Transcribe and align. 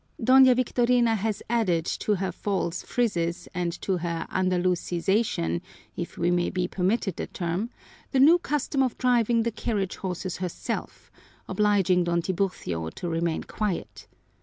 Doña 0.19 0.55
Victorina 0.55 1.13
has 1.13 1.43
added 1.47 1.85
to 1.85 2.15
her 2.15 2.31
false 2.31 2.81
frizzes 2.81 3.47
and 3.53 3.71
to 3.83 3.97
her 3.97 4.25
Andalusization, 4.31 5.61
if 5.95 6.17
we 6.17 6.31
may 6.31 6.49
be 6.49 6.67
permitted 6.67 7.17
the 7.17 7.27
term, 7.27 7.69
the 8.09 8.19
new 8.19 8.39
custom 8.39 8.81
of 8.81 8.97
driving 8.97 9.43
the 9.43 9.51
carriage 9.51 9.97
horses 9.97 10.37
herself, 10.37 11.11
obliging 11.47 12.05
Don 12.05 12.23
Tiburcio 12.23 12.89
to 12.95 13.07
remain 13.09 13.43
quiet. 13.43 14.07